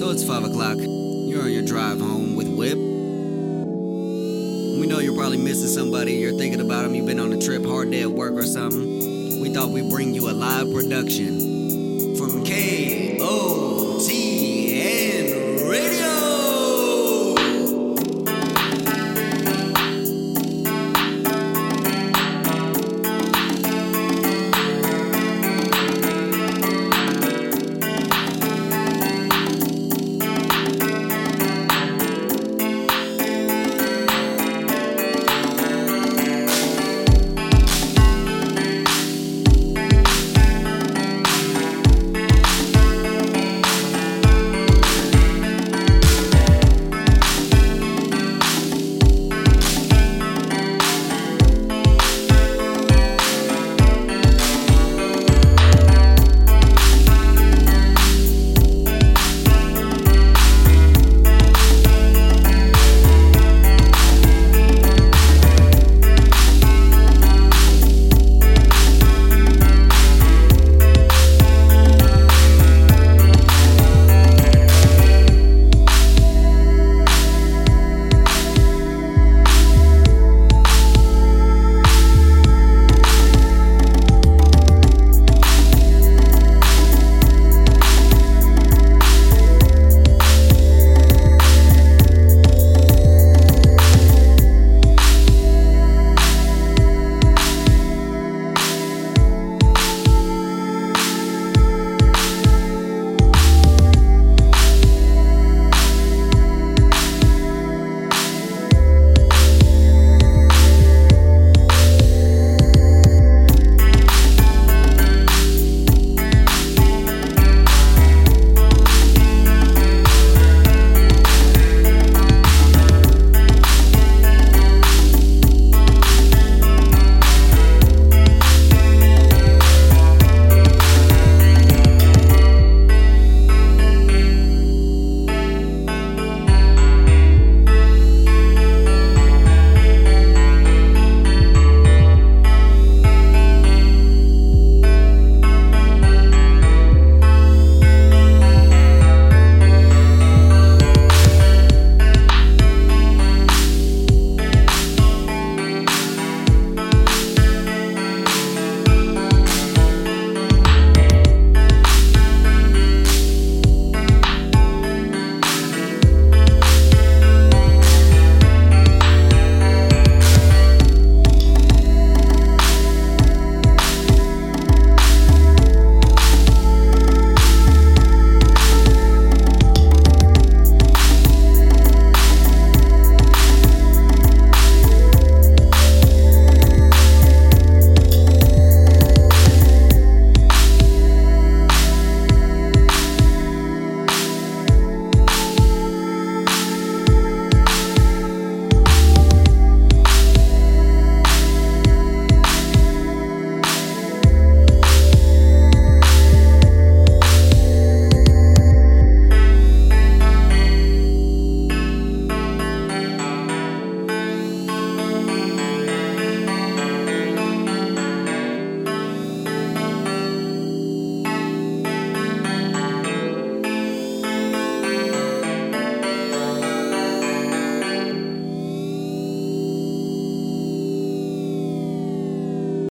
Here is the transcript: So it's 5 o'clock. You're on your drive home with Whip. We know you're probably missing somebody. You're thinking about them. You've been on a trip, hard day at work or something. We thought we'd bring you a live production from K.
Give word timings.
So 0.00 0.08
it's 0.08 0.24
5 0.24 0.44
o'clock. 0.44 0.78
You're 0.78 1.42
on 1.42 1.52
your 1.52 1.60
drive 1.60 2.00
home 2.00 2.34
with 2.34 2.48
Whip. 2.48 2.78
We 2.78 4.86
know 4.86 4.98
you're 4.98 5.14
probably 5.14 5.36
missing 5.36 5.68
somebody. 5.68 6.14
You're 6.14 6.38
thinking 6.38 6.62
about 6.62 6.84
them. 6.84 6.94
You've 6.94 7.04
been 7.04 7.20
on 7.20 7.34
a 7.34 7.38
trip, 7.38 7.66
hard 7.66 7.90
day 7.90 8.00
at 8.00 8.10
work 8.10 8.32
or 8.32 8.46
something. 8.46 9.42
We 9.42 9.52
thought 9.52 9.68
we'd 9.68 9.90
bring 9.90 10.14
you 10.14 10.30
a 10.30 10.32
live 10.32 10.72
production 10.72 12.16
from 12.16 12.42
K. 12.46 12.79